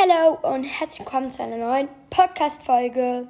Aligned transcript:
Hallo 0.00 0.38
und 0.42 0.62
herzlich 0.62 1.00
willkommen 1.00 1.32
zu 1.32 1.42
einer 1.42 1.56
neuen 1.56 1.88
Podcast-Folge. 2.10 3.26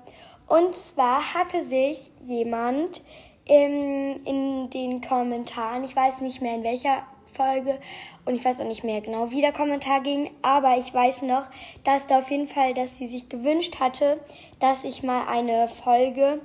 Und 0.46 0.74
zwar 0.74 1.32
hatte 1.32 1.64
sich 1.64 2.10
jemand 2.20 3.02
in, 3.46 4.22
in 4.26 4.68
den 4.68 5.00
Kommentaren, 5.00 5.82
ich 5.82 5.96
weiß 5.96 6.20
nicht 6.20 6.42
mehr 6.42 6.56
in 6.56 6.64
welcher 6.64 7.06
Folge 7.32 7.78
und 8.26 8.34
ich 8.34 8.44
weiß 8.44 8.60
auch 8.60 8.66
nicht 8.66 8.84
mehr 8.84 9.00
genau, 9.00 9.30
wie 9.30 9.40
der 9.40 9.54
Kommentar 9.54 10.02
ging, 10.02 10.28
aber 10.42 10.76
ich 10.76 10.92
weiß 10.92 11.22
noch, 11.22 11.48
dass 11.84 12.06
da 12.06 12.18
auf 12.18 12.30
jeden 12.30 12.48
Fall, 12.48 12.74
dass 12.74 12.98
sie 12.98 13.06
sich 13.06 13.30
gewünscht 13.30 13.80
hatte, 13.80 14.20
dass 14.58 14.84
ich 14.84 15.02
mal 15.02 15.26
eine 15.26 15.68
Folge, 15.68 16.42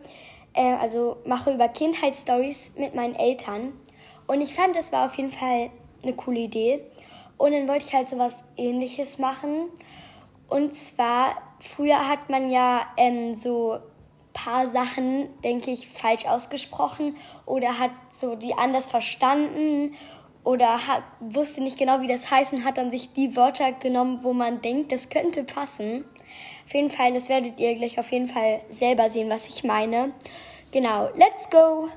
äh, 0.54 0.74
also 0.76 1.18
mache 1.26 1.52
über 1.52 1.68
Kindheitsstories 1.68 2.72
mit 2.78 2.96
meinen 2.96 3.16
Eltern. 3.16 3.74
Und 4.28 4.40
ich 4.40 4.54
fand, 4.54 4.74
das 4.74 4.94
war 4.94 5.06
auf 5.08 5.16
jeden 5.16 5.32
Fall 5.32 5.70
eine 6.02 6.14
coole 6.14 6.40
Idee. 6.40 6.80
Und 7.38 7.52
dann 7.52 7.68
wollte 7.68 7.86
ich 7.86 7.94
halt 7.94 8.08
so 8.08 8.18
was 8.18 8.46
ähnliches 8.56 9.18
machen. 9.18 9.70
Und 10.54 10.76
zwar, 10.76 11.36
früher 11.60 12.08
hat 12.08 12.30
man 12.30 12.52
ja 12.52 12.82
ähm, 12.96 13.34
so 13.34 13.80
paar 14.34 14.68
Sachen, 14.68 15.28
denke 15.42 15.72
ich, 15.72 15.88
falsch 15.88 16.28
ausgesprochen 16.28 17.16
oder 17.48 17.80
hat 17.80 17.90
so 18.12 18.36
die 18.36 18.54
anders 18.54 18.86
verstanden 18.86 19.96
oder 20.44 20.86
hat, 20.88 21.02
wusste 21.20 21.64
nicht 21.64 21.80
genau, 21.80 22.02
wie 22.02 22.08
das 22.08 22.30
heißt 22.30 22.54
und 22.54 22.66
hat 22.66 22.78
dann 22.78 22.92
sich 22.92 23.14
die 23.14 23.36
Wörter 23.36 23.72
genommen, 23.72 24.20
wo 24.22 24.32
man 24.32 24.62
denkt, 24.62 24.92
das 24.92 25.10
könnte 25.10 25.44
passen. 25.44 26.06
Auf 26.68 26.74
jeden 26.76 26.92
Fall, 26.92 27.16
das 27.16 27.30
werdet 27.30 27.60
ihr 27.60 27.74
gleich 27.74 27.98
auf 27.98 28.12
jeden 28.12 28.28
Fall 28.28 28.60
selber 28.70 29.10
sehen, 29.10 29.32
was 29.32 29.48
ich 29.48 29.64
meine. 29.64 30.14
Genau, 30.72 31.10
let's 31.16 31.50
go! 31.50 31.90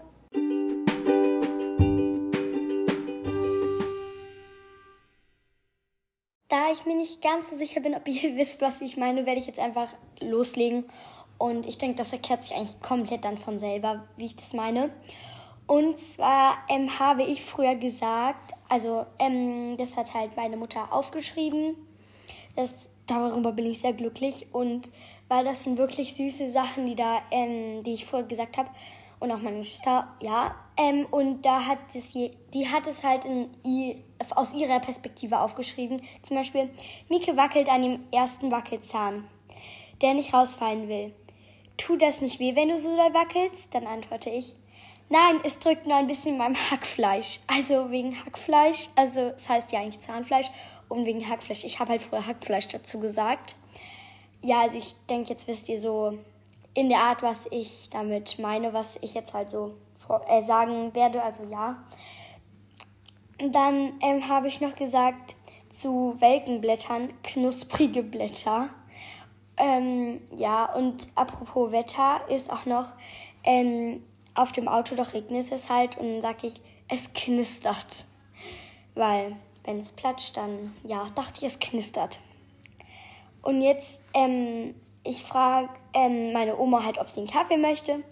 Ich 6.73 6.85
mir 6.85 6.97
nicht 6.97 7.23
ganz 7.23 7.51
so 7.51 7.57
sicher 7.57 7.81
bin, 7.81 7.95
ob 7.95 8.07
ihr 8.09 8.37
wisst, 8.37 8.61
was 8.61 8.81
ich 8.81 8.97
meine, 8.97 9.27
werde 9.27 9.41
ich 9.41 9.47
jetzt 9.47 9.59
einfach 9.59 9.89
loslegen. 10.21 10.85
Und 11.39 11.67
ich 11.67 11.79
denke, 11.79 11.97
das 11.97 12.13
erklärt 12.13 12.45
sich 12.45 12.57
eigentlich 12.57 12.81
komplett 12.81 13.25
dann 13.25 13.37
von 13.37 13.59
selber, 13.59 14.05
wie 14.17 14.25
ich 14.25 14.37
das 14.37 14.55
meine. 14.55 14.91
Und 15.67 15.99
zwar 15.99 16.59
ähm, 16.69 16.99
habe 16.99 17.25
ich 17.25 17.45
früher 17.45 17.75
gesagt, 17.75 18.53
also 18.69 19.05
ähm, 19.19 19.77
das 19.77 19.97
hat 19.97 20.15
halt 20.15 20.37
meine 20.37 20.57
Mutter 20.57 20.93
aufgeschrieben. 20.93 21.77
Das, 22.55 22.89
darüber 23.07 23.53
bin 23.53 23.67
ich 23.67 23.81
sehr 23.81 23.93
glücklich. 23.93 24.47
Und 24.53 24.91
weil 25.29 25.45
das 25.45 25.65
sind 25.65 25.77
wirklich 25.77 26.15
süße 26.15 26.51
Sachen, 26.51 26.87
die 26.87 26.95
da, 26.95 27.21
ähm, 27.31 27.83
die 27.83 27.95
ich 27.95 28.07
vorher 28.07 28.29
gesagt 28.29 28.57
habe. 28.57 28.71
Und 29.19 29.33
auch 29.33 29.41
meine 29.41 29.65
Schwester, 29.65 30.09
ja. 30.21 30.55
Ähm, 30.79 31.07
und 31.11 31.43
da 31.43 31.65
hat 31.67 31.79
es 31.95 32.13
je, 32.13 32.33
die 32.53 32.69
hat 32.69 32.87
es 32.87 33.03
halt 33.03 33.25
in, 33.25 33.49
aus 34.35 34.53
ihrer 34.53 34.81
Perspektive 34.81 35.41
aufgeschrieben. 35.41 36.03
Zum 36.23 36.37
Beispiel, 36.37 36.71
Mieke 37.09 37.37
wackelt 37.37 37.69
an 37.69 37.83
dem 37.83 38.01
ersten 38.13 38.51
Wackelzahn, 38.51 39.27
der 40.03 40.15
nicht 40.15 40.35
rausfallen 40.35 40.89
will. 40.89 41.15
Tut 41.77 42.03
das 42.03 42.21
nicht 42.21 42.41
weh, 42.41 42.55
wenn 42.55 42.69
du 42.69 42.79
so 42.79 42.95
doll 42.95 43.15
wackelst? 43.15 43.75
Dann 43.75 43.87
antworte 43.87 44.31
ich, 44.31 44.55
Nein, 45.09 45.39
es 45.45 45.61
drückt 45.61 45.87
nur 45.87 45.95
ein 45.95 46.09
bisschen 46.09 46.37
beim 46.37 46.57
Hackfleisch. 46.57 47.39
Also 47.47 47.93
wegen 47.93 48.17
Hackfleisch, 48.25 48.89
also 48.97 49.21
es 49.21 49.35
das 49.37 49.49
heißt 49.49 49.73
ja 49.73 49.81
eigentlich 49.81 50.01
Zahnfleisch 50.01 50.49
und 50.89 51.05
wegen 51.05 51.29
Hackfleisch. 51.29 51.63
Ich 51.63 51.79
habe 51.79 51.91
halt 51.91 52.03
früher 52.03 52.27
Hackfleisch 52.27 52.67
dazu 52.69 52.99
gesagt. 52.99 53.55
Ja, 54.43 54.63
also 54.63 54.79
ich 54.79 54.97
denke, 55.09 55.31
jetzt 55.31 55.47
wisst 55.47 55.69
ihr 55.69 55.81
so 55.81 56.19
in 56.75 56.89
der 56.89 56.99
Art, 56.99 57.23
was 57.23 57.47
ich 57.53 57.89
damit 57.91 58.41
meine, 58.41 58.73
was 58.73 58.99
ich 59.01 59.15
jetzt 59.15 59.33
halt 59.33 59.51
so 59.51 59.75
äh, 60.29 60.43
sagen 60.43 60.95
werde. 60.95 61.23
Also 61.23 61.45
ja. 61.45 61.77
Dann 63.39 63.95
ähm, 64.01 64.29
habe 64.29 64.49
ich 64.49 64.61
noch 64.61 64.75
gesagt 64.77 65.37
zu 65.71 66.17
welken 66.21 66.61
Blättern 66.61 67.13
knusprige 67.23 68.03
Blätter. 68.03 68.71
Ähm, 69.59 70.21
ja, 70.37 70.73
und 70.75 71.09
apropos 71.15 71.73
Wetter 71.73 72.21
ist 72.29 72.51
auch 72.51 72.67
noch 72.67 72.89
ähm, 73.45 74.03
auf 74.35 74.53
dem 74.53 74.69
Auto, 74.69 74.95
doch 74.95 75.15
regnet 75.15 75.51
es 75.51 75.71
halt 75.71 75.97
und 75.97 76.15
dann 76.15 76.23
sage 76.23 76.47
ich, 76.47 76.61
es 76.89 77.13
knistert. 77.13 78.07
Weil, 78.95 79.37
wenn 79.65 79.81
es 79.81 79.93
platscht, 79.93 80.37
dann, 80.37 80.75
ja, 80.83 81.07
dachte 81.15 81.39
ich, 81.39 81.45
es 81.45 81.59
knistert. 81.59 82.21
Und 83.43 83.63
jetzt, 83.63 84.03
ähm, 84.15 84.75
ich 85.05 85.23
frage 85.23 85.69
ähm, 85.95 86.33
meine 86.33 86.59
Oma 86.59 86.85
halt, 86.85 86.99
ob 86.99 87.09
sie 87.09 87.21
einen 87.21 87.31
Kaffee 87.31 87.57
möchte. 87.57 88.03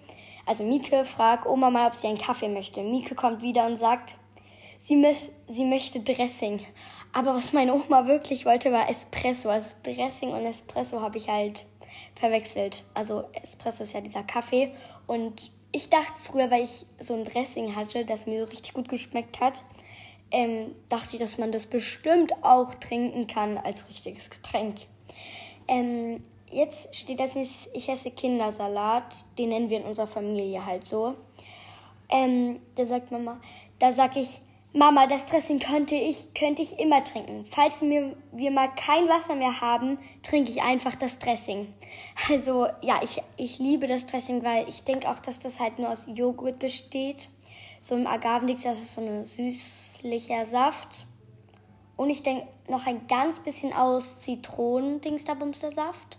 Also 0.47 0.65
Mieke 0.65 1.05
fragt 1.05 1.47
Oma 1.47 1.71
mal, 1.71 1.87
ob 1.87 1.95
sie 1.95 2.09
einen 2.09 2.19
Kaffee 2.19 2.49
möchte. 2.49 2.83
Mieke 2.83 3.15
kommt 3.15 3.43
wieder 3.43 3.67
und 3.67 3.79
sagt, 3.79 4.17
sie, 4.79 4.97
miss, 4.97 5.37
sie 5.49 5.65
möchte 5.65 6.01
Dressing. 6.01 6.61
Aber 7.13 7.35
was 7.35 7.53
meine 7.53 7.75
Oma 7.75 8.07
wirklich 8.07 8.45
wollte, 8.45 8.73
war 8.73 8.91
Espresso. 8.91 9.49
Also 9.49 9.77
Dressing 9.83 10.31
und 10.31 10.45
Espresso 10.45 11.01
habe 11.01 11.19
ich 11.19 11.29
halt 11.29 11.67
verwechselt. 12.15 12.85
Also 12.95 13.25
Espresso 13.43 13.85
ist 13.85 13.95
ja 13.95 14.01
dieser 14.01 14.25
Kaffee 14.25 14.73
und 15.07 15.51
ich 15.73 15.91
dachte 15.91 16.21
früher, 16.21 16.51
weil 16.51 16.63
ich 16.63 16.87
so 17.01 17.15
ein 17.15 17.25
Dressing 17.25 17.75
hatte, 17.75 18.05
das 18.05 18.27
mir 18.27 18.45
so 18.45 18.51
richtig 18.51 18.75
gut 18.75 18.89
geschmeckt 18.89 19.41
hat, 19.41 19.65
ähm, 20.31 20.75
dachte 20.89 21.15
ich, 21.15 21.19
dass 21.19 21.39
man 21.39 21.53
das 21.53 21.67
bestimmt 21.67 22.33
auch 22.43 22.75
trinken 22.75 23.27
kann 23.27 23.59
als 23.59 23.89
richtiges 23.89 24.31
Getränk. 24.31 24.77
Ähm, 25.67 26.23
jetzt 26.51 26.95
steht 26.95 27.21
das 27.21 27.35
nicht, 27.35 27.69
ich 27.73 27.89
esse 27.89 28.11
Kindersalat, 28.11 29.25
den 29.39 29.51
nennen 29.51 29.71
wir 29.71 29.79
in 29.79 29.87
unserer 29.87 30.07
Familie 30.07 30.65
halt 30.65 30.87
so. 30.87 31.15
Ähm, 32.09 32.61
da 32.75 32.87
sagt 32.87 33.11
Mama, 33.11 33.41
da 33.79 33.93
sag 33.93 34.17
ich, 34.17 34.41
Mama, 34.77 35.07
das 35.07 35.27
Dressing 35.27 35.61
könnte 35.61 35.95
ich, 35.95 36.35
könnte 36.35 36.61
ich 36.61 36.81
immer 36.81 37.05
trinken. 37.05 37.45
Falls 37.49 37.81
wir, 37.81 38.17
wir 38.33 38.51
mal 38.51 38.67
kein 38.75 39.09
Wasser 39.09 39.37
mehr 39.37 39.61
haben, 39.61 39.99
trinke 40.25 40.51
ich 40.51 40.63
einfach 40.63 40.97
das 40.97 41.21
Dressing. 41.21 41.73
Also 42.29 42.67
ja, 42.81 43.01
ich, 43.03 43.23
ich 43.37 43.61
liebe 43.61 43.87
das 43.87 44.07
Dressing, 44.07 44.43
weil 44.43 44.69
ich 44.69 44.83
denke 44.83 45.09
auch, 45.09 45.21
dass 45.21 45.39
das 45.39 45.61
halt 45.61 45.79
nur 45.79 45.91
aus 45.91 46.09
Joghurt 46.13 46.59
besteht. 46.59 47.29
So 47.81 47.95
im 47.95 48.09
Agavendix, 48.09 48.63
das 48.63 48.81
ist 48.81 48.95
so 48.95 49.01
ein 49.01 49.25
süßlicher 49.25 50.45
Saft. 50.47 51.07
Und 51.97 52.11
ich 52.11 52.25
denke 52.25 52.49
noch 52.69 52.89
ein 52.89 53.07
ganz 53.07 53.39
bisschen 53.39 53.73
aus 53.73 54.21
Zitronen-Dingsterbumster-Saft. 54.21 56.19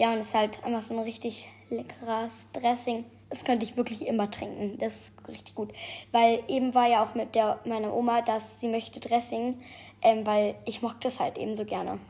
Ja, 0.00 0.12
und 0.12 0.18
es 0.18 0.28
ist 0.28 0.34
halt 0.34 0.64
einfach 0.64 0.80
so 0.80 0.94
ein 0.94 1.00
richtig 1.00 1.46
leckeres 1.68 2.46
Dressing 2.52 3.04
das 3.30 3.44
könnte 3.44 3.64
ich 3.64 3.76
wirklich 3.76 4.06
immer 4.06 4.30
trinken. 4.30 4.76
Das 4.78 4.96
ist 4.96 5.28
richtig 5.28 5.54
gut. 5.54 5.72
Weil 6.12 6.42
eben 6.48 6.74
war 6.74 6.88
ja 6.88 7.02
auch 7.02 7.14
mit 7.14 7.34
der, 7.36 7.60
meiner 7.64 7.94
Oma, 7.94 8.22
dass 8.22 8.60
sie 8.60 8.68
möchte 8.68 9.00
Dressing, 9.00 9.62
ähm, 10.02 10.26
weil 10.26 10.56
ich 10.66 10.82
mochte 10.82 10.98
das 11.04 11.20
halt 11.20 11.38
eben 11.38 11.54
so 11.54 11.64
gerne. 11.64 12.00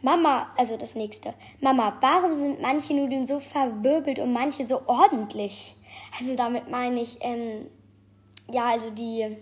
Mama, 0.00 0.48
also 0.56 0.76
das 0.76 0.94
nächste. 0.94 1.34
Mama, 1.60 1.96
warum 2.00 2.32
sind 2.32 2.62
manche 2.62 2.94
Nudeln 2.94 3.26
so 3.26 3.40
verwirbelt 3.40 4.20
und 4.20 4.32
manche 4.32 4.66
so 4.66 4.82
ordentlich? 4.86 5.74
Also 6.18 6.36
damit 6.36 6.70
meine 6.70 7.00
ich, 7.00 7.18
ähm, 7.22 7.66
ja, 8.48 8.66
also 8.66 8.90
die 8.90 9.36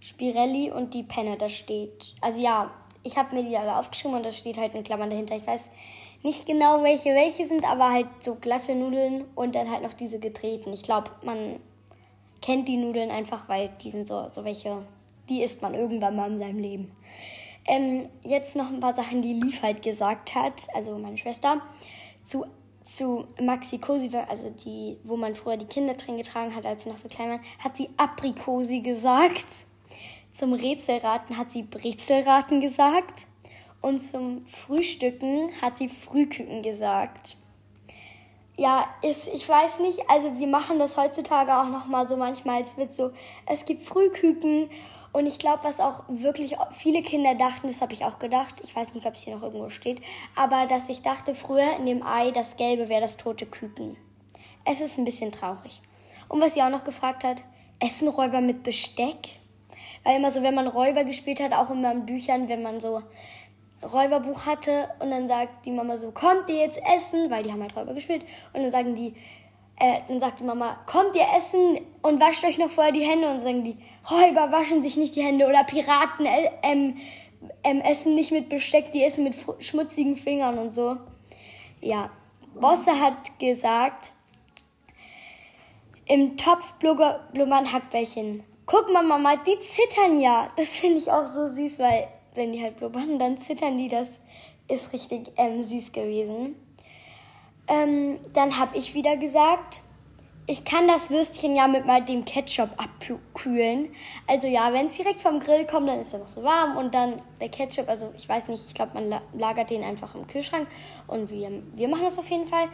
Spirelli 0.00 0.70
und 0.70 0.94
die 0.94 1.02
Penne, 1.02 1.36
da 1.36 1.50
steht. 1.50 2.14
Also 2.22 2.40
ja, 2.40 2.70
ich 3.02 3.18
habe 3.18 3.34
mir 3.34 3.44
die 3.44 3.56
alle 3.58 3.76
aufgeschrieben 3.76 4.16
und 4.16 4.24
da 4.24 4.32
steht 4.32 4.56
halt 4.56 4.74
in 4.74 4.84
Klammern 4.84 5.10
dahinter. 5.10 5.36
Ich 5.36 5.46
weiß 5.46 5.68
nicht 6.22 6.46
genau, 6.46 6.82
welche 6.82 7.10
welche 7.14 7.46
sind, 7.46 7.68
aber 7.68 7.92
halt 7.92 8.08
so 8.20 8.34
glatte 8.34 8.74
Nudeln 8.74 9.24
und 9.34 9.54
dann 9.54 9.70
halt 9.70 9.82
noch 9.82 9.94
diese 9.94 10.18
gedrehten. 10.18 10.72
Ich 10.72 10.82
glaube, 10.82 11.10
man 11.22 11.60
kennt 12.42 12.68
die 12.68 12.76
Nudeln 12.76 13.10
einfach, 13.10 13.48
weil 13.48 13.70
die 13.82 13.90
sind 13.90 14.08
so, 14.08 14.26
so 14.32 14.44
welche, 14.44 14.82
die 15.28 15.42
isst 15.42 15.62
man 15.62 15.74
irgendwann 15.74 16.16
mal 16.16 16.30
in 16.30 16.38
seinem 16.38 16.58
Leben. 16.58 16.92
Ähm, 17.68 18.08
jetzt 18.22 18.54
noch 18.54 18.70
ein 18.70 18.80
paar 18.80 18.94
Sachen, 18.94 19.22
die 19.22 19.34
Lief 19.34 19.62
halt 19.62 19.82
gesagt 19.82 20.34
hat, 20.34 20.66
also 20.74 20.96
meine 20.98 21.18
Schwester, 21.18 21.60
zu, 22.22 22.46
zu 22.84 23.26
Maxi 23.42 23.78
Cosi, 23.78 24.10
also 24.28 24.50
die, 24.50 24.98
wo 25.02 25.16
man 25.16 25.34
früher 25.34 25.56
die 25.56 25.66
Kinder 25.66 25.94
drin 25.94 26.16
getragen 26.16 26.54
hat, 26.54 26.64
als 26.64 26.84
sie 26.84 26.90
noch 26.90 26.96
so 26.96 27.08
klein 27.08 27.30
waren, 27.30 27.40
hat 27.58 27.76
sie 27.76 27.88
Aprikosi 27.96 28.80
gesagt. 28.80 29.66
Zum 30.32 30.52
Rätselraten 30.52 31.38
hat 31.38 31.50
sie 31.50 31.62
Brezelraten 31.62 32.60
gesagt. 32.60 33.26
Und 33.80 34.00
zum 34.00 34.46
Frühstücken 34.46 35.50
hat 35.60 35.78
sie 35.78 35.88
Frühküken 35.88 36.62
gesagt. 36.62 37.36
Ja, 38.58 38.88
ist, 39.02 39.28
ich 39.28 39.46
weiß 39.46 39.80
nicht, 39.80 40.08
also 40.08 40.38
wir 40.38 40.46
machen 40.46 40.78
das 40.78 40.96
heutzutage 40.96 41.54
auch 41.54 41.68
noch 41.68 41.86
mal 41.86 42.08
so 42.08 42.16
manchmal, 42.16 42.62
es 42.62 42.78
wird 42.78 42.94
so, 42.94 43.10
es 43.44 43.66
gibt 43.66 43.86
Frühküken 43.86 44.70
und 45.12 45.26
ich 45.26 45.38
glaube, 45.38 45.64
was 45.64 45.78
auch 45.78 46.04
wirklich 46.08 46.56
viele 46.72 47.02
Kinder 47.02 47.34
dachten, 47.34 47.68
das 47.68 47.82
habe 47.82 47.92
ich 47.92 48.06
auch 48.06 48.18
gedacht, 48.18 48.54
ich 48.62 48.74
weiß 48.74 48.94
nicht, 48.94 49.06
ob 49.06 49.14
es 49.14 49.22
hier 49.22 49.34
noch 49.34 49.42
irgendwo 49.42 49.68
steht, 49.68 50.00
aber 50.34 50.66
dass 50.66 50.88
ich 50.88 51.02
dachte 51.02 51.34
früher 51.34 51.76
in 51.78 51.84
dem 51.84 52.02
Ei, 52.02 52.30
das 52.30 52.56
Gelbe 52.56 52.88
wäre 52.88 53.02
das 53.02 53.18
tote 53.18 53.44
Küken. 53.44 53.98
Es 54.64 54.80
ist 54.80 54.96
ein 54.96 55.04
bisschen 55.04 55.32
traurig. 55.32 55.82
Und 56.28 56.40
was 56.40 56.54
sie 56.54 56.62
auch 56.62 56.70
noch 56.70 56.84
gefragt 56.84 57.24
hat, 57.24 57.42
essen 57.78 58.08
Räuber 58.08 58.40
mit 58.40 58.62
Besteck? 58.62 59.38
Weil 60.02 60.16
immer 60.16 60.30
so, 60.30 60.42
wenn 60.42 60.54
man 60.54 60.66
Räuber 60.66 61.04
gespielt 61.04 61.40
hat, 61.40 61.52
auch 61.52 61.70
immer 61.70 61.92
in 61.92 62.06
Büchern, 62.06 62.48
wenn 62.48 62.62
man 62.62 62.80
so 62.80 63.02
Räuberbuch 63.82 64.46
hatte 64.46 64.88
und 65.00 65.10
dann 65.10 65.28
sagt 65.28 65.66
die 65.66 65.70
Mama 65.70 65.96
so, 65.96 66.10
kommt 66.10 66.48
ihr 66.48 66.56
jetzt 66.56 66.80
essen, 66.94 67.30
weil 67.30 67.42
die 67.42 67.52
haben 67.52 67.62
halt 67.62 67.76
Räuber 67.76 67.94
gespielt 67.94 68.24
und 68.52 68.62
dann 68.62 68.70
sagen 68.70 68.94
die, 68.94 69.14
äh, 69.78 70.00
dann 70.08 70.20
sagt 70.20 70.40
die 70.40 70.44
Mama, 70.44 70.78
kommt 70.86 71.14
ihr 71.14 71.26
essen 71.36 71.80
und 72.02 72.20
wascht 72.20 72.44
euch 72.44 72.58
noch 72.58 72.70
vorher 72.70 72.92
die 72.92 73.04
Hände 73.04 73.30
und 73.30 73.40
sagen 73.40 73.64
die, 73.64 73.76
Räuber 74.10 74.50
waschen 74.50 74.82
sich 74.82 74.96
nicht 74.96 75.14
die 75.16 75.22
Hände 75.22 75.46
oder 75.46 75.64
Piraten 75.64 76.24
äh, 76.24 76.50
ähm, 76.62 76.96
ähm, 77.62 77.80
essen 77.80 78.14
nicht 78.14 78.32
mit 78.32 78.48
Besteck, 78.48 78.92
die 78.92 79.04
essen 79.04 79.24
mit 79.24 79.34
schmutzigen 79.60 80.16
Fingern 80.16 80.58
und 80.58 80.70
so. 80.70 80.96
Ja, 81.80 82.10
Bosse 82.54 82.98
hat 82.98 83.38
gesagt, 83.38 84.12
im 86.06 86.36
Topf 86.36 86.72
blubbern 86.74 87.72
Hackbällchen. 87.72 88.44
Guck 88.64 88.92
mal, 88.92 89.02
Mama, 89.02 89.36
die 89.36 89.58
zittern 89.58 90.18
ja. 90.18 90.48
Das 90.56 90.76
finde 90.78 90.98
ich 90.98 91.10
auch 91.10 91.26
so 91.26 91.48
süß, 91.48 91.78
weil 91.78 92.08
wenn 92.36 92.52
die 92.52 92.62
halt 92.62 92.76
blubbern, 92.76 93.18
dann 93.18 93.38
zittern 93.38 93.78
die. 93.78 93.88
Das 93.88 94.20
ist 94.68 94.92
richtig 94.92 95.32
ähm, 95.36 95.62
süß 95.62 95.92
gewesen. 95.92 96.56
Ähm, 97.68 98.18
dann 98.32 98.58
habe 98.58 98.76
ich 98.76 98.94
wieder 98.94 99.16
gesagt, 99.16 99.82
ich 100.48 100.64
kann 100.64 100.86
das 100.86 101.10
Würstchen 101.10 101.56
ja 101.56 101.66
mit 101.66 101.86
mal 101.86 102.04
dem 102.04 102.24
Ketchup 102.24 102.70
abkühlen. 102.76 103.88
Also 104.28 104.46
ja, 104.46 104.72
wenn 104.72 104.86
es 104.86 104.96
direkt 104.96 105.20
vom 105.20 105.40
Grill 105.40 105.66
kommt, 105.66 105.88
dann 105.88 105.98
ist 105.98 106.12
er 106.12 106.20
noch 106.20 106.28
so 106.28 106.44
warm 106.44 106.76
und 106.76 106.94
dann 106.94 107.20
der 107.40 107.48
Ketchup, 107.48 107.88
also 107.88 108.12
ich 108.16 108.28
weiß 108.28 108.46
nicht, 108.48 108.64
ich 108.64 108.74
glaube, 108.74 108.92
man 108.94 109.20
lagert 109.36 109.70
den 109.70 109.82
einfach 109.82 110.14
im 110.14 110.26
Kühlschrank 110.26 110.68
und 111.08 111.30
wir, 111.30 111.50
wir 111.74 111.88
machen 111.88 112.04
das 112.04 112.18
auf 112.18 112.30
jeden 112.30 112.46
Fall. 112.46 112.68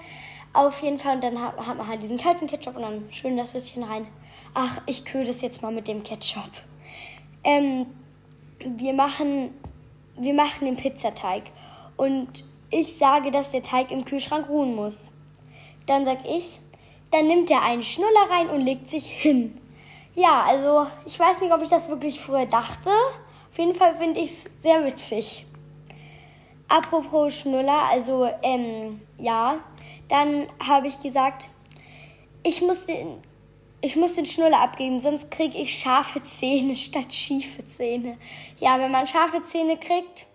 Auf 0.52 0.82
jeden 0.82 0.98
Fall 0.98 1.14
und 1.14 1.24
dann 1.24 1.40
hat, 1.40 1.56
hat 1.66 1.78
man 1.78 1.88
halt 1.88 2.02
diesen 2.02 2.18
kalten 2.18 2.46
Ketchup 2.46 2.76
und 2.76 2.82
dann 2.82 3.08
schön 3.10 3.38
das 3.38 3.54
Würstchen 3.54 3.84
rein. 3.84 4.06
Ach, 4.52 4.82
ich 4.84 5.06
kühle 5.06 5.24
das 5.24 5.40
jetzt 5.40 5.62
mal 5.62 5.72
mit 5.72 5.88
dem 5.88 6.02
Ketchup. 6.02 6.50
Ähm, 7.42 7.86
wir 8.76 8.92
machen, 8.92 9.50
wir 10.16 10.34
machen 10.34 10.66
den 10.66 10.76
Pizzateig 10.76 11.44
und 11.96 12.44
ich 12.70 12.96
sage, 12.96 13.30
dass 13.30 13.50
der 13.50 13.62
Teig 13.62 13.90
im 13.90 14.04
Kühlschrank 14.04 14.48
ruhen 14.48 14.74
muss. 14.74 15.12
Dann 15.86 16.04
sag 16.04 16.18
ich, 16.26 16.58
dann 17.10 17.26
nimmt 17.26 17.50
er 17.50 17.62
einen 17.62 17.82
Schnuller 17.82 18.30
rein 18.30 18.48
und 18.48 18.60
legt 18.60 18.88
sich 18.88 19.06
hin. 19.06 19.60
Ja, 20.14 20.44
also 20.46 20.86
ich 21.04 21.18
weiß 21.18 21.40
nicht, 21.40 21.52
ob 21.52 21.62
ich 21.62 21.68
das 21.68 21.88
wirklich 21.88 22.20
früher 22.20 22.46
dachte. 22.46 22.90
Auf 23.50 23.58
jeden 23.58 23.74
Fall 23.74 23.94
finde 23.96 24.20
ich 24.20 24.30
es 24.30 24.44
sehr 24.60 24.84
witzig. 24.84 25.46
Apropos 26.68 27.34
Schnuller, 27.34 27.82
also 27.90 28.28
ähm, 28.42 29.02
ja, 29.18 29.58
dann 30.08 30.46
habe 30.66 30.86
ich 30.86 31.00
gesagt, 31.00 31.50
ich 32.42 32.62
muss 32.62 32.86
den, 32.86 33.18
ich 33.84 33.96
muss 33.96 34.14
den 34.14 34.26
Schnuller 34.26 34.60
abgeben, 34.60 35.00
sonst 35.00 35.30
kriege 35.30 35.58
ich 35.58 35.76
scharfe 35.76 36.22
Zähne 36.22 36.76
statt 36.76 37.12
schiefe 37.12 37.66
Zähne. 37.66 38.16
Ja, 38.60 38.78
wenn 38.78 38.92
man 38.92 39.08
scharfe 39.08 39.42
Zähne 39.42 39.76
kriegt, 39.76 40.26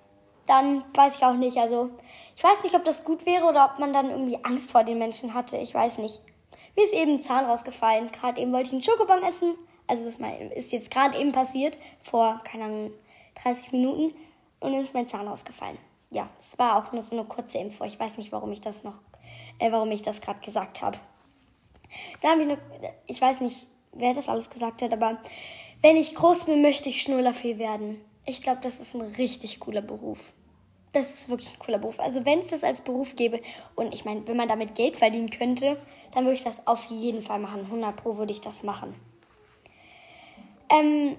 dann 0.47 0.83
weiß 0.93 1.17
ich 1.17 1.23
auch 1.23 1.33
nicht. 1.33 1.57
Also 1.57 1.89
ich 2.35 2.43
weiß 2.43 2.63
nicht, 2.63 2.75
ob 2.75 2.83
das 2.83 3.05
gut 3.05 3.25
wäre 3.25 3.45
oder 3.45 3.71
ob 3.71 3.79
man 3.79 3.93
dann 3.93 4.11
irgendwie 4.11 4.43
Angst 4.43 4.69
vor 4.69 4.83
den 4.83 4.97
Menschen 4.97 5.33
hatte. 5.33 5.55
Ich 5.57 5.73
weiß 5.73 5.99
nicht. 5.99 6.21
Mir 6.75 6.83
ist 6.83 6.93
eben 6.93 7.13
ein 7.13 7.21
Zahn 7.21 7.45
rausgefallen. 7.45 8.11
Gerade 8.11 8.41
eben 8.41 8.51
wollte 8.51 8.67
ich 8.67 8.73
einen 8.73 8.81
Schokobon 8.81 9.23
essen. 9.23 9.55
Also 9.87 10.03
das 10.03 10.17
ist 10.55 10.73
jetzt 10.73 10.91
gerade 10.91 11.17
eben 11.17 11.31
passiert, 11.31 11.79
vor, 12.03 12.41
keine 12.43 12.65
Ahnung, 12.65 12.91
30 13.41 13.71
Minuten. 13.71 14.13
Und 14.59 14.73
dann 14.73 14.83
ist 14.83 14.93
mein 14.93 15.07
Zahn 15.07 15.27
rausgefallen. 15.27 15.77
Ja, 16.11 16.29
es 16.37 16.59
war 16.59 16.77
auch 16.77 16.91
nur 16.91 17.01
so 17.01 17.17
eine 17.17 17.25
kurze 17.25 17.59
Info. 17.59 17.85
Ich 17.85 17.97
weiß 17.97 18.17
nicht, 18.17 18.33
warum 18.33 18.51
ich 18.51 18.59
das 18.59 18.83
noch, 18.83 18.99
äh, 19.59 19.71
warum 19.71 19.89
ich 19.91 20.01
das 20.01 20.19
gerade 20.19 20.39
gesagt 20.41 20.81
habe. 20.81 20.97
Da 22.21 22.29
habe 22.29 22.41
ich 22.41 22.47
noch, 22.47 22.57
ich 23.05 23.21
weiß 23.21 23.41
nicht, 23.41 23.67
wer 23.93 24.13
das 24.13 24.29
alles 24.29 24.49
gesagt 24.49 24.81
hat, 24.81 24.93
aber 24.93 25.17
wenn 25.81 25.97
ich 25.97 26.15
groß 26.15 26.45
bin, 26.45 26.61
möchte 26.61 26.89
ich 26.89 27.01
Schnurlerfee 27.01 27.57
werden. 27.57 28.01
Ich 28.25 28.41
glaube, 28.41 28.59
das 28.61 28.79
ist 28.79 28.95
ein 28.95 29.01
richtig 29.01 29.59
cooler 29.59 29.81
Beruf 29.81 30.33
das 30.97 31.13
ist 31.13 31.29
wirklich 31.29 31.53
ein 31.53 31.59
cooler 31.59 31.77
Beruf. 31.77 31.99
Also 31.99 32.25
wenn 32.25 32.39
es 32.39 32.49
das 32.49 32.63
als 32.63 32.81
Beruf 32.81 33.15
gäbe 33.15 33.41
und 33.75 33.93
ich 33.93 34.05
meine, 34.05 34.27
wenn 34.27 34.37
man 34.37 34.47
damit 34.47 34.75
Geld 34.75 34.97
verdienen 34.97 35.29
könnte, 35.29 35.77
dann 36.13 36.25
würde 36.25 36.35
ich 36.35 36.43
das 36.43 36.65
auf 36.65 36.85
jeden 36.85 37.21
Fall 37.21 37.39
machen. 37.39 37.61
100 37.61 37.95
Pro 37.95 38.17
würde 38.17 38.31
ich 38.31 38.41
das 38.41 38.63
machen. 38.63 38.95
Ähm, 40.69 41.15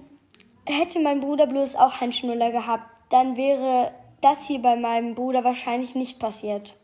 hätte 0.65 0.99
mein 0.99 1.19
Bruder 1.19 1.47
bloß 1.47 1.75
auch 1.75 2.01
einen 2.01 2.13
Schnuller 2.13 2.51
gehabt, 2.51 2.85
dann 3.09 3.35
wäre 3.37 3.91
das 4.21 4.45
hier 4.45 4.59
bei 4.59 4.75
meinem 4.75 5.15
Bruder 5.15 5.43
wahrscheinlich 5.43 5.95
nicht 5.95 6.19
passiert. 6.19 6.75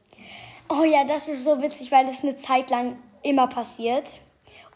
Oh 0.69 0.83
ja, 0.83 1.03
das 1.03 1.27
ist 1.27 1.43
so 1.43 1.61
witzig, 1.61 1.91
weil 1.91 2.07
das 2.07 2.23
eine 2.23 2.35
Zeit 2.35 2.71
lang 2.71 2.97
immer 3.25 3.47
passiert. 3.47 4.21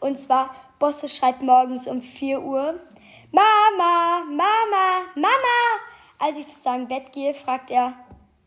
Und 0.00 0.18
zwar, 0.18 0.54
Bosse 0.78 1.08
schreibt 1.08 1.42
morgens 1.42 1.86
um 1.86 2.02
4 2.02 2.42
Uhr, 2.42 2.80
Mama, 3.32 4.24
Mama, 4.26 5.02
Mama. 5.14 5.58
Als 6.18 6.36
ich 6.36 6.46
zu 6.46 6.60
seinem 6.60 6.88
Bett 6.88 7.12
gehe, 7.12 7.32
fragt 7.32 7.70
er, 7.70 7.94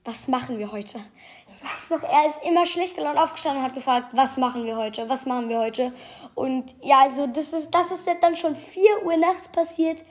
was 0.06 0.28
machen 0.28 0.60
wir 0.60 0.72
heute? 0.72 1.00
Ich 1.48 1.64
weiß 1.64 1.92
noch, 1.92 2.04
er 2.08 2.28
ist 2.28 2.44
immer 2.44 2.66
schlecht 2.66 2.96
gelaunt 2.96 3.18
aufgestanden 3.18 3.62
und 3.62 3.68
hat 3.68 3.76
gefragt, 3.76 4.08
was 4.12 4.36
machen 4.38 4.66
wir 4.66 4.76
heute? 4.76 5.08
Was 5.08 5.26
machen 5.26 5.48
wir 5.48 5.60
heute? 5.60 5.94
Und 6.36 6.76
ja, 6.82 7.00
also 7.00 7.26
das 7.26 7.54
ist, 7.54 7.72
das 7.72 7.92
ist 7.92 8.06
dann 8.22 8.36
schon 8.36 8.56
4 8.56 9.06
Uhr 9.06 9.16
nachts 9.16 9.48
passiert. 9.48 10.04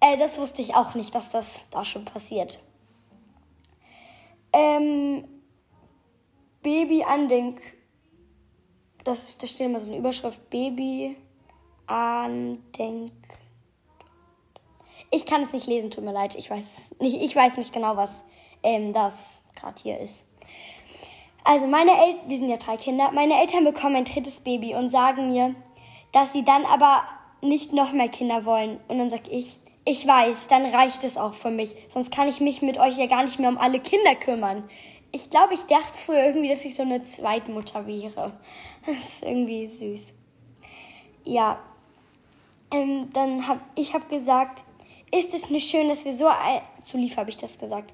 Äh, 0.00 0.16
das 0.18 0.38
wusste 0.38 0.60
ich 0.60 0.74
auch 0.74 0.94
nicht, 0.94 1.14
dass 1.14 1.30
das 1.30 1.62
da 1.70 1.84
schon 1.84 2.04
passiert. 2.04 2.60
Ähm, 4.52 5.24
Baby 6.62 7.04
Andenk. 7.04 7.79
Das, 9.04 9.38
da 9.38 9.46
steht 9.46 9.66
immer 9.66 9.80
so 9.80 9.90
eine 9.90 9.98
Überschrift. 9.98 10.50
Baby 10.50 11.16
Andenk. 11.86 13.10
Ich 15.10 15.26
kann 15.26 15.42
es 15.42 15.52
nicht 15.52 15.66
lesen, 15.66 15.90
tut 15.90 16.04
mir 16.04 16.12
leid. 16.12 16.36
Ich 16.36 16.50
weiß 16.50 16.96
nicht, 17.00 17.20
ich 17.20 17.34
weiß 17.34 17.56
nicht 17.56 17.72
genau, 17.72 17.96
was 17.96 18.24
ähm, 18.62 18.92
das 18.92 19.42
gerade 19.56 19.80
hier 19.82 19.98
ist. 19.98 20.28
Also 21.42 21.66
meine 21.66 21.92
Eltern, 21.92 22.28
wir 22.28 22.38
sind 22.38 22.48
ja 22.48 22.58
drei 22.58 22.76
Kinder, 22.76 23.10
meine 23.12 23.40
Eltern 23.40 23.64
bekommen 23.64 23.96
ein 23.96 24.04
drittes 24.04 24.40
Baby 24.40 24.74
und 24.74 24.90
sagen 24.90 25.30
mir, 25.30 25.54
dass 26.12 26.32
sie 26.32 26.44
dann 26.44 26.64
aber 26.64 27.02
nicht 27.42 27.72
noch 27.72 27.92
mehr 27.92 28.08
Kinder 28.08 28.44
wollen. 28.44 28.78
Und 28.88 28.98
dann 28.98 29.10
sag 29.10 29.28
ich, 29.28 29.56
ich 29.84 30.06
weiß, 30.06 30.48
dann 30.48 30.66
reicht 30.66 31.02
es 31.04 31.16
auch 31.16 31.34
für 31.34 31.50
mich. 31.50 31.74
Sonst 31.88 32.12
kann 32.12 32.28
ich 32.28 32.40
mich 32.40 32.62
mit 32.62 32.78
euch 32.78 32.98
ja 32.98 33.06
gar 33.06 33.24
nicht 33.24 33.38
mehr 33.38 33.48
um 33.48 33.58
alle 33.58 33.80
Kinder 33.80 34.14
kümmern. 34.14 34.68
Ich 35.12 35.30
glaube, 35.30 35.54
ich 35.54 35.62
dachte 35.62 35.94
früher 35.94 36.24
irgendwie, 36.26 36.48
dass 36.48 36.64
ich 36.64 36.74
so 36.74 36.82
eine 36.82 37.02
Zweitmutter 37.02 37.86
wäre. 37.86 38.32
Das 38.86 38.96
ist 38.96 39.22
irgendwie 39.24 39.66
süß. 39.66 40.14
Ja, 41.24 41.58
ähm, 42.72 43.10
dann 43.12 43.46
hab 43.46 43.58
ich 43.74 43.92
hab 43.92 44.08
gesagt, 44.08 44.64
ist 45.10 45.34
es 45.34 45.50
nicht 45.50 45.68
schön, 45.68 45.88
dass 45.88 46.06
wir 46.06 46.14
so 46.14 46.30
zu 46.82 46.96
lief 46.96 47.18
habe 47.18 47.28
ich 47.28 47.36
das 47.36 47.58
gesagt, 47.58 47.92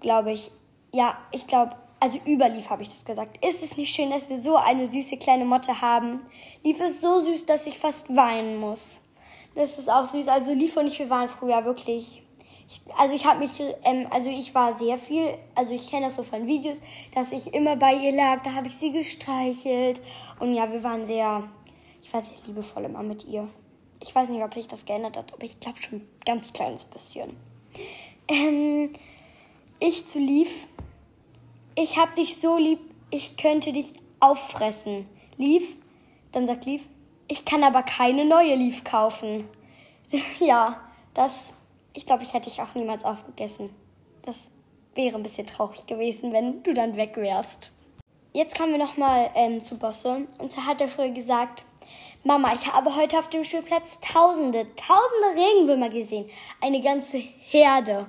glaube 0.00 0.32
ich. 0.32 0.50
Ja, 0.92 1.16
ich 1.30 1.46
glaube, 1.46 1.76
also 2.00 2.18
über 2.24 2.48
Lief 2.48 2.70
habe 2.70 2.82
ich 2.82 2.88
das 2.88 3.04
gesagt. 3.04 3.44
Ist 3.44 3.62
es 3.62 3.76
nicht 3.76 3.94
schön, 3.94 4.10
dass 4.10 4.28
wir 4.28 4.38
so 4.38 4.56
eine 4.56 4.86
süße 4.86 5.16
kleine 5.16 5.44
Motte 5.44 5.80
haben? 5.80 6.20
Lief 6.64 6.80
ist 6.80 7.00
so 7.00 7.20
süß, 7.20 7.46
dass 7.46 7.66
ich 7.66 7.78
fast 7.78 8.14
weinen 8.14 8.58
muss. 8.58 9.00
Das 9.54 9.78
ist 9.78 9.90
auch 9.90 10.06
süß. 10.06 10.28
Also 10.28 10.52
Lief 10.52 10.76
und 10.76 10.86
ich, 10.86 10.98
wir 10.98 11.10
waren 11.10 11.28
früher 11.28 11.64
wirklich. 11.64 12.22
Ich, 12.68 12.82
also 12.98 13.14
ich 13.14 13.24
habe 13.24 13.40
mich, 13.40 13.58
ähm, 13.84 14.06
also 14.10 14.28
ich 14.28 14.54
war 14.54 14.74
sehr 14.74 14.98
viel, 14.98 15.34
also 15.54 15.72
ich 15.72 15.90
kenne 15.90 16.06
das 16.06 16.16
so 16.16 16.22
von 16.22 16.46
Videos, 16.46 16.82
dass 17.14 17.32
ich 17.32 17.54
immer 17.54 17.76
bei 17.76 17.94
ihr 17.94 18.12
lag. 18.12 18.42
Da 18.42 18.52
habe 18.52 18.66
ich 18.66 18.76
sie 18.76 18.92
gestreichelt 18.92 20.02
und 20.38 20.52
ja, 20.52 20.70
wir 20.70 20.84
waren 20.84 21.06
sehr, 21.06 21.48
ich 22.02 22.12
war 22.12 22.20
sehr 22.20 22.36
liebevoll 22.46 22.84
immer 22.84 23.02
mit 23.02 23.24
ihr. 23.24 23.48
Ich 24.02 24.14
weiß 24.14 24.28
nicht, 24.28 24.42
ob 24.42 24.52
sich 24.52 24.68
das 24.68 24.84
geändert 24.84 25.16
hat, 25.16 25.32
aber 25.32 25.44
ich 25.44 25.58
glaube 25.58 25.80
schon 25.80 26.00
ein 26.00 26.08
ganz 26.26 26.52
kleines 26.52 26.84
bisschen. 26.84 27.36
Ähm, 28.28 28.92
ich 29.80 30.06
zu 30.06 30.18
Lief. 30.18 30.68
Ich 31.74 31.96
hab 31.96 32.16
dich 32.16 32.36
so 32.38 32.58
lieb, 32.58 32.80
ich 33.10 33.36
könnte 33.36 33.72
dich 33.72 33.92
auffressen. 34.18 35.08
Lief, 35.36 35.76
dann 36.32 36.46
sagt 36.46 36.64
Lief, 36.64 36.88
ich 37.28 37.44
kann 37.44 37.62
aber 37.62 37.84
keine 37.84 38.24
neue 38.24 38.56
Lief 38.56 38.82
kaufen. 38.82 39.48
ja, 40.40 40.80
das, 41.14 41.54
ich 41.94 42.06
glaube, 42.06 42.22
ich 42.22 42.34
hätte 42.34 42.48
dich 42.48 42.60
auch 42.60 42.74
niemals 42.74 43.04
aufgegessen. 43.04 43.70
Das 44.22 44.50
wäre 44.94 45.16
ein 45.16 45.22
bisschen 45.22 45.46
traurig 45.46 45.86
gewesen, 45.86 46.32
wenn 46.32 46.62
du 46.62 46.74
dann 46.74 46.96
weg 46.96 47.16
wärst. 47.16 47.72
Jetzt 48.32 48.56
kommen 48.58 48.72
wir 48.72 48.78
nochmal 48.78 49.30
ähm, 49.34 49.60
zu 49.60 49.78
Bosse. 49.78 50.26
Und 50.38 50.52
zwar 50.52 50.66
hat 50.66 50.80
er 50.80 50.88
früher 50.88 51.10
gesagt, 51.10 51.64
Mama, 52.24 52.52
ich 52.52 52.72
habe 52.72 52.94
heute 52.94 53.18
auf 53.18 53.30
dem 53.30 53.44
Spielplatz 53.44 54.00
tausende, 54.00 54.66
tausende 54.74 55.40
Regenwürmer 55.40 55.88
gesehen. 55.88 56.28
Eine 56.60 56.80
ganze 56.80 57.16
Herde. 57.16 58.06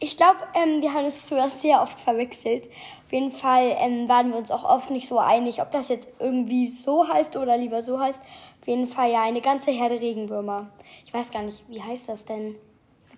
Ich 0.00 0.16
glaube, 0.16 0.38
ähm, 0.54 0.82
wir 0.82 0.92
haben 0.92 1.04
es 1.04 1.18
früher 1.18 1.48
sehr 1.50 1.82
oft 1.82 1.98
verwechselt. 1.98 2.68
Auf 3.04 3.12
jeden 3.12 3.30
Fall 3.30 3.76
ähm, 3.78 4.08
waren 4.08 4.30
wir 4.30 4.38
uns 4.38 4.50
auch 4.50 4.64
oft 4.64 4.90
nicht 4.90 5.08
so 5.08 5.18
einig, 5.18 5.60
ob 5.60 5.70
das 5.72 5.88
jetzt 5.88 6.08
irgendwie 6.18 6.68
so 6.68 7.08
heißt 7.08 7.36
oder 7.36 7.56
lieber 7.56 7.82
so 7.82 8.00
heißt. 8.00 8.20
Auf 8.60 8.68
jeden 8.68 8.86
Fall 8.86 9.10
ja 9.10 9.22
eine 9.22 9.40
ganze 9.40 9.70
Herde 9.70 10.00
Regenwürmer. 10.00 10.70
Ich 11.06 11.14
weiß 11.14 11.30
gar 11.30 11.42
nicht, 11.42 11.64
wie 11.68 11.82
heißt 11.82 12.08
das 12.08 12.24
denn? 12.24 12.56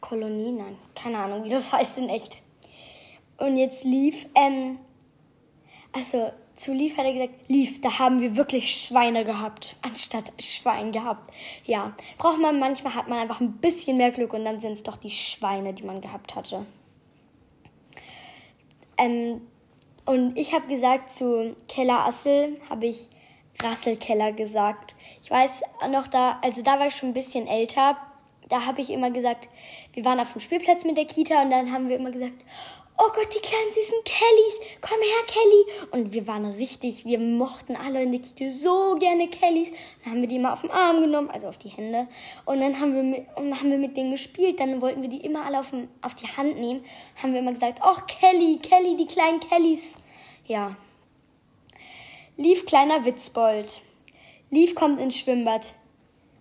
Kolonie? 0.09 0.53
Nein, 0.53 0.77
keine 0.95 1.19
Ahnung, 1.19 1.45
wie 1.45 1.49
das 1.49 1.73
heißt 1.73 1.99
in 1.99 2.09
echt. 2.09 2.43
Und 3.39 3.57
jetzt 3.57 3.85
lief, 3.85 4.27
ähm, 4.35 4.79
also 5.93 6.31
zu 6.57 6.73
Lief 6.73 6.97
hat 6.97 7.05
er 7.05 7.13
gesagt, 7.13 7.49
Lief, 7.49 7.81
da 7.83 7.99
haben 7.99 8.21
wir 8.21 8.35
wirklich 8.35 8.75
Schweine 8.75 9.25
gehabt, 9.25 9.77
anstatt 9.83 10.33
Schwein 10.39 10.91
gehabt. 10.91 11.31
Ja, 11.67 11.95
braucht 12.17 12.41
man 12.41 12.59
manchmal, 12.59 12.95
hat 12.95 13.09
man 13.09 13.19
einfach 13.19 13.41
ein 13.41 13.59
bisschen 13.59 13.99
mehr 13.99 14.11
Glück 14.11 14.33
und 14.33 14.45
dann 14.45 14.59
sind 14.61 14.73
es 14.73 14.83
doch 14.83 14.97
die 14.97 15.11
Schweine, 15.11 15.75
die 15.75 15.83
man 15.83 16.01
gehabt 16.01 16.35
hatte. 16.35 16.65
Ähm, 18.97 19.43
und 20.07 20.39
ich 20.39 20.55
habe 20.55 20.67
gesagt, 20.67 21.11
zu 21.11 21.55
Keller 21.69 22.07
Assel 22.07 22.59
habe 22.71 22.87
ich 22.87 23.11
Rasselkeller 23.63 24.33
gesagt. 24.33 24.95
Ich 25.23 25.31
weiß 25.31 25.63
noch 25.91 26.09
da, 26.09 26.39
also 26.43 26.63
da 26.63 26.79
war 26.79 26.87
ich 26.87 26.97
schon 26.97 27.11
ein 27.11 27.15
bisschen 27.15 27.47
älter. 27.47 27.99
Da 28.49 28.67
habe 28.67 28.81
ich 28.81 28.91
immer 28.91 29.11
gesagt, 29.11 29.49
wir 29.93 30.05
waren 30.05 30.21
auf 30.21 30.33
dem 30.33 30.41
Spielplatz 30.41 30.85
mit 30.85 30.97
der 30.97 31.07
Kita 31.07 31.43
und 31.43 31.51
dann 31.51 31.73
haben 31.73 31.89
wir 31.89 31.97
immer 31.97 32.11
gesagt, 32.11 32.45
oh 32.99 33.11
Gott, 33.13 33.35
die 33.35 33.41
kleinen 33.41 33.71
süßen 33.71 33.99
Kellys, 34.05 34.79
komm 34.81 34.99
her, 34.99 35.25
Kelly. 35.27 35.91
Und 35.91 36.13
wir 36.13 36.27
waren 36.27 36.47
richtig, 36.47 37.05
wir 37.05 37.19
mochten 37.19 37.77
alle 37.77 38.03
in 38.03 38.13
der 38.13 38.21
Kita 38.21 38.51
so 38.51 38.97
gerne 38.99 39.29
Kellys. 39.29 39.71
Dann 40.03 40.15
haben 40.15 40.21
wir 40.21 40.29
die 40.29 40.37
immer 40.37 40.53
auf 40.53 40.63
den 40.63 40.71
Arm 40.71 41.01
genommen, 41.01 41.31
also 41.31 41.49
auf 41.49 41.59
die 41.59 41.69
Hände. 41.69 42.09
Und 42.45 42.61
dann 42.61 42.81
haben 42.81 42.95
wir 42.95 43.03
mit, 43.03 43.27
und 43.37 43.51
dann 43.51 43.61
haben 43.61 43.71
wir 43.71 43.79
mit 43.79 43.97
denen 43.97 44.13
gespielt. 44.13 44.61
Dann 44.61 44.81
wollten 44.81 45.03
wir 45.03 45.09
die 45.09 45.25
immer 45.25 45.45
alle 45.45 45.61
auf, 45.61 45.71
den, 45.71 45.89
auf 46.03 46.15
die 46.15 46.29
Hand 46.29 46.59
nehmen. 46.59 46.85
Haben 47.23 47.33
wir 47.33 47.41
immer 47.41 47.53
gesagt, 47.53 47.81
oh 47.85 48.01
Kelly, 48.07 48.59
Kelly, 48.63 48.97
die 48.97 49.07
kleinen 49.07 49.41
Kellys. 49.41 49.97
Ja. 50.47 50.77
Lief 52.37 52.65
kleiner 52.65 53.05
Witzbold. 53.05 53.83
Lief 54.51 54.75
kommt 54.75 55.01
ins 55.01 55.19
Schwimmbad 55.19 55.75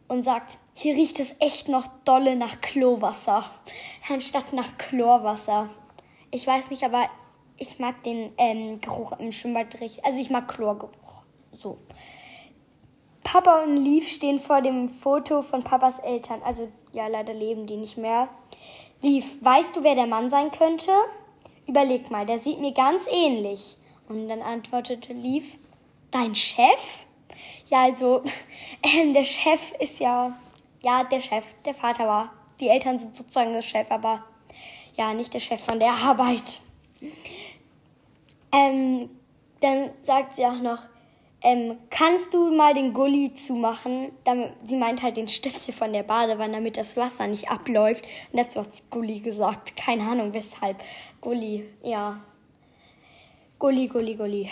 und 0.07 0.21
sagt, 0.21 0.57
hier 0.77 0.93
riecht 0.93 1.19
es 1.21 1.35
echt 1.39 1.69
noch 1.69 1.87
dolle 2.03 2.35
nach 2.35 2.59
Klowasser, 2.59 3.43
anstatt 4.09 4.51
nach 4.51 4.77
Chlorwasser. 4.77 5.69
Ich 6.31 6.45
weiß 6.45 6.69
nicht, 6.69 6.83
aber 6.83 7.03
ich 7.57 7.79
mag 7.79 8.03
den 8.03 8.33
ähm, 8.37 8.81
Geruch 8.81 9.13
im 9.13 9.31
Schwimmbad 9.31 9.73
richtig. 9.79 10.05
Also 10.05 10.19
ich 10.19 10.29
mag 10.29 10.49
Chlorgeruch. 10.49 11.23
So. 11.53 11.77
Papa 13.23 13.63
und 13.63 13.77
Lief 13.77 14.09
stehen 14.09 14.37
vor 14.37 14.61
dem 14.61 14.89
Foto 14.89 15.41
von 15.41 15.63
Papas 15.63 15.99
Eltern. 15.99 16.41
Also 16.43 16.67
ja, 16.91 17.07
leider 17.07 17.33
leben 17.33 17.67
die 17.67 17.77
nicht 17.77 17.97
mehr. 17.97 18.27
Lief, 19.01 19.43
weißt 19.43 19.77
du, 19.77 19.83
wer 19.83 19.95
der 19.95 20.07
Mann 20.07 20.29
sein 20.29 20.51
könnte? 20.51 20.91
Überleg 21.67 22.11
mal, 22.11 22.25
der 22.25 22.37
sieht 22.37 22.59
mir 22.59 22.73
ganz 22.73 23.07
ähnlich. 23.09 23.77
Und 24.09 24.27
dann 24.27 24.41
antwortete 24.41 25.13
Lief, 25.13 25.57
dein 26.11 26.35
Chef? 26.35 27.05
Ja, 27.67 27.83
also 27.83 28.23
ähm, 28.83 29.13
der 29.13 29.25
Chef 29.25 29.71
ist 29.79 29.99
ja, 29.99 30.37
ja, 30.85 31.03
der 31.03 31.19
Chef, 31.19 31.45
der 31.65 31.73
Vater 31.73 32.07
war. 32.07 32.31
Die 32.59 32.69
Eltern 32.69 32.99
sind 32.99 33.15
sozusagen 33.15 33.53
der 33.53 33.63
Chef, 33.63 33.89
aber 33.89 34.23
ja, 34.95 35.13
nicht 35.15 35.33
der 35.33 35.39
Chef 35.39 35.59
von 35.59 35.79
der 35.79 35.93
Arbeit. 36.03 36.61
Ähm, 38.51 39.09
dann 39.61 39.89
sagt 39.99 40.35
sie 40.35 40.45
auch 40.45 40.61
noch, 40.61 40.83
ähm, 41.41 41.77
kannst 41.89 42.35
du 42.35 42.51
mal 42.55 42.75
den 42.75 42.93
Gully 42.93 43.33
zumachen? 43.33 44.11
Damit, 44.25 44.53
sie 44.63 44.77
meint 44.77 45.01
halt 45.01 45.17
den 45.17 45.27
Stöpsel 45.27 45.73
von 45.73 45.91
der 45.91 46.03
Badewanne, 46.03 46.53
damit 46.53 46.77
das 46.77 46.97
Wasser 46.97 47.25
nicht 47.25 47.49
abläuft. 47.49 48.05
Und 48.31 48.39
dazu 48.39 48.59
hat 48.59 48.75
sie 48.75 48.83
Gully 48.91 49.19
gesagt. 49.21 49.75
Keine 49.75 50.03
Ahnung 50.03 50.33
weshalb. 50.33 50.77
Gully, 51.19 51.65
ja. 51.81 52.21
Gully, 53.57 53.87
Gully, 53.87 54.15
Gully. 54.15 54.49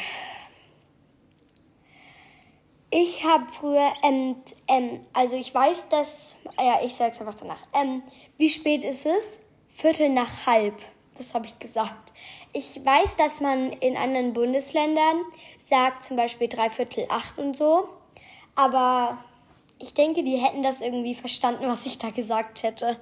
Ich 2.95 3.25
habe 3.25 3.51
früher, 3.51 3.91
ähm, 4.03 4.35
ähm, 4.67 4.99
also 5.13 5.35
ich 5.35 5.51
weiß, 5.51 5.89
dass, 5.89 6.35
ja, 6.59 6.79
ich 6.83 6.93
sag's 6.93 7.19
einfach 7.19 7.33
danach. 7.33 7.63
Ähm, 7.73 8.03
wie 8.37 8.51
spät 8.51 8.83
ist 8.83 9.07
es? 9.07 9.39
Viertel 9.67 10.09
nach 10.09 10.45
halb. 10.45 10.79
Das 11.17 11.33
habe 11.33 11.47
ich 11.47 11.57
gesagt. 11.57 12.13
Ich 12.53 12.85
weiß, 12.85 13.15
dass 13.15 13.41
man 13.41 13.71
in 13.71 13.97
anderen 13.97 14.33
Bundesländern 14.33 15.23
sagt 15.57 16.03
zum 16.03 16.17
Beispiel 16.17 16.47
dreiviertel 16.47 17.07
acht 17.09 17.39
und 17.39 17.57
so. 17.57 17.89
Aber 18.53 19.17
ich 19.79 19.95
denke, 19.95 20.23
die 20.23 20.37
hätten 20.37 20.61
das 20.61 20.81
irgendwie 20.81 21.15
verstanden, 21.15 21.63
was 21.67 21.87
ich 21.87 21.97
da 21.97 22.11
gesagt 22.11 22.61
hätte. 22.61 22.99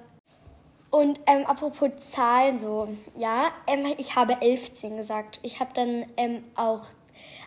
Und 0.90 1.20
ähm, 1.26 1.44
apropos 1.44 1.90
Zahlen 1.98 2.58
so, 2.58 2.88
ja, 3.14 3.50
ähm, 3.66 3.92
ich 3.98 4.16
habe 4.16 4.40
11 4.40 4.72
gesagt. 4.96 5.38
Ich 5.42 5.60
habe 5.60 5.74
dann 5.74 6.06
ähm, 6.16 6.44
auch 6.56 6.80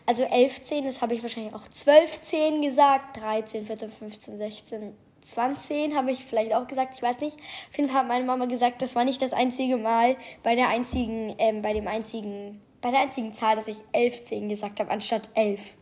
also 0.06 0.24
11 0.24 0.62
10, 0.62 0.86
das 0.86 1.02
habe 1.02 1.16
ich 1.16 1.24
wahrscheinlich 1.24 1.54
auch 1.54 1.68
12 1.68 2.22
10 2.22 2.62
gesagt, 2.62 3.18
13, 3.18 3.66
14, 3.66 3.90
15, 3.90 4.38
16, 4.38 4.94
20 5.22 5.96
habe 5.96 6.12
ich 6.12 6.24
vielleicht 6.24 6.54
auch 6.54 6.68
gesagt, 6.68 6.94
ich 6.96 7.02
weiß 7.02 7.20
nicht. 7.20 7.38
Auf 7.38 7.78
jeden 7.78 7.90
Fall 7.90 8.02
hat 8.02 8.08
meine 8.08 8.26
Mama 8.26 8.46
gesagt, 8.46 8.82
das 8.82 8.96
war 8.96 9.04
nicht 9.04 9.22
das 9.22 9.34
einzige 9.34 9.78
Mal 9.78 10.16
bei 10.44 10.56
der 10.56 10.70
einzigen, 10.70 11.36
ähm, 11.40 11.62
bei 11.62 11.74
dem 11.74 11.88
einzigen, 11.88 12.62
bei 12.82 12.92
der 12.92 13.02
einzigen 13.02 13.34
Zahl, 13.34 13.56
dass 13.56 13.68
ich 13.68 13.78
11 13.92 14.26
10 14.26 14.50
gesagt 14.50 14.80
habe, 14.80 14.92
anstatt 14.92 15.30
11. 15.34 15.76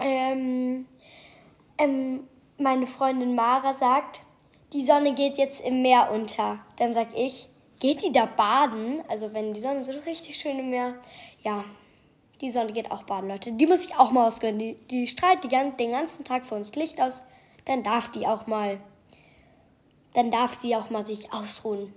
Ähm, 0.00 0.86
ähm, 1.78 2.26
meine 2.58 2.86
Freundin 2.86 3.34
Mara 3.34 3.74
sagt, 3.74 4.22
die 4.72 4.84
Sonne 4.84 5.14
geht 5.14 5.36
jetzt 5.36 5.60
im 5.60 5.82
Meer 5.82 6.10
unter. 6.10 6.58
Dann 6.76 6.94
sag 6.94 7.08
ich, 7.14 7.48
geht 7.80 8.02
die 8.02 8.12
da 8.12 8.26
baden? 8.26 9.02
Also 9.08 9.32
wenn 9.34 9.52
die 9.52 9.60
Sonne 9.60 9.84
so 9.84 9.92
richtig 9.92 10.36
schön 10.36 10.58
im 10.58 10.70
Meer, 10.70 10.94
ja, 11.42 11.64
die 12.40 12.50
Sonne 12.50 12.72
geht 12.72 12.90
auch 12.90 13.04
baden, 13.04 13.28
Leute. 13.28 13.52
Die 13.52 13.66
muss 13.66 13.84
ich 13.84 13.96
auch 13.96 14.10
mal 14.10 14.26
ausgönnen. 14.26 14.58
Die, 14.58 14.74
die 14.90 15.06
strahlt 15.06 15.44
die, 15.44 15.48
den 15.48 15.90
ganzen 15.90 16.24
Tag 16.24 16.44
für 16.44 16.54
uns 16.54 16.74
Licht 16.74 17.00
aus. 17.00 17.22
Dann 17.64 17.82
darf 17.82 18.10
die 18.10 18.26
auch 18.26 18.46
mal, 18.46 18.78
dann 20.12 20.30
darf 20.30 20.58
die 20.58 20.76
auch 20.76 20.90
mal 20.90 21.06
sich 21.06 21.32
ausruhen. 21.32 21.92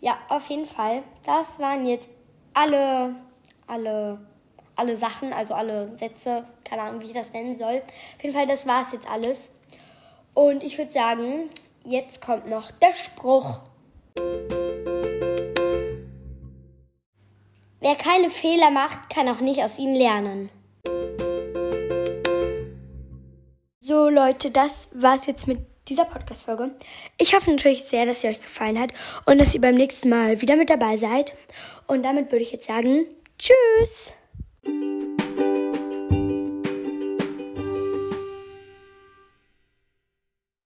Ja, 0.00 0.18
auf 0.28 0.48
jeden 0.48 0.66
Fall. 0.66 1.02
Das 1.24 1.58
waren 1.58 1.86
jetzt 1.86 2.08
alle, 2.54 3.14
alle, 3.66 4.20
alle 4.76 4.96
Sachen, 4.96 5.32
also 5.32 5.54
alle 5.54 5.96
Sätze. 5.96 6.44
Keine 6.64 6.82
Ahnung, 6.82 7.00
wie 7.00 7.06
ich 7.06 7.12
das 7.12 7.32
nennen 7.32 7.56
soll. 7.56 7.82
Auf 8.16 8.22
jeden 8.22 8.34
Fall, 8.34 8.46
das 8.46 8.66
war 8.66 8.82
es 8.82 8.92
jetzt 8.92 9.08
alles. 9.08 9.50
Und 10.34 10.64
ich 10.64 10.78
würde 10.78 10.90
sagen, 10.90 11.50
jetzt 11.84 12.20
kommt 12.24 12.48
noch 12.48 12.70
der 12.70 12.94
Spruch. 12.94 13.60
Wer 17.82 17.96
keine 17.96 18.30
Fehler 18.30 18.70
macht, 18.70 19.10
kann 19.10 19.28
auch 19.28 19.40
nicht 19.40 19.60
aus 19.60 19.76
ihnen 19.76 19.96
lernen. 19.96 20.50
So 23.80 24.08
Leute, 24.08 24.52
das 24.52 24.88
war's 24.92 25.26
jetzt 25.26 25.48
mit 25.48 25.58
dieser 25.88 26.04
Podcast-Folge. 26.04 26.72
Ich 27.18 27.34
hoffe 27.34 27.50
natürlich 27.50 27.82
sehr, 27.82 28.06
dass 28.06 28.20
sie 28.20 28.28
euch 28.28 28.40
gefallen 28.40 28.78
hat 28.78 28.92
und 29.26 29.38
dass 29.38 29.52
ihr 29.52 29.60
beim 29.60 29.74
nächsten 29.74 30.10
Mal 30.10 30.40
wieder 30.40 30.54
mit 30.54 30.70
dabei 30.70 30.96
seid. 30.96 31.36
Und 31.88 32.04
damit 32.04 32.30
würde 32.30 32.44
ich 32.44 32.52
jetzt 32.52 32.68
sagen, 32.68 33.04
tschüss! 33.36 34.12